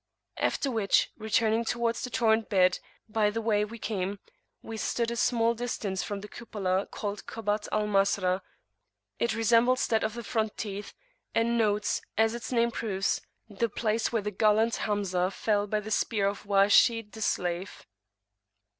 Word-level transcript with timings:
After 0.39 0.71
which, 0.71 1.11
returning 1.15 1.63
towards 1.63 2.01
the 2.03 2.09
torrent 2.09 2.49
bed 2.49 2.79
by 3.07 3.29
the 3.29 3.39
way 3.39 3.63
we 3.63 3.77
came, 3.77 4.17
we 4.63 4.75
stood 4.75 5.11
a 5.11 5.15
small 5.15 5.53
distance 5.53 6.01
from 6.01 6.17
a 6.23 6.27
cupola 6.27 6.87
called 6.87 7.27
Kubbat 7.27 7.67
al 7.71 7.85
Masra. 7.85 8.41
It 9.19 9.35
resembles 9.35 9.85
that 9.85 10.03
of 10.03 10.15
the 10.15 10.23
"Front 10.23 10.57
teeth," 10.57 10.95
and 11.35 11.55
notes, 11.55 12.01
as 12.17 12.33
its 12.33 12.51
name 12.51 12.71
proves, 12.71 13.21
the 13.47 13.69
place 13.69 14.11
where 14.11 14.23
the 14.23 14.31
gallant 14.31 14.73
[p.433]Hamzah 14.73 15.33
fell 15.33 15.67
by 15.67 15.79
the 15.79 15.91
spear 15.91 16.25
of 16.25 16.47
Wahshi 16.47 17.03
the 17.03 17.21
slave. 17.21 17.85